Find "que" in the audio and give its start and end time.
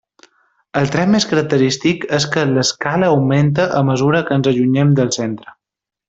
2.35-2.45, 4.31-4.39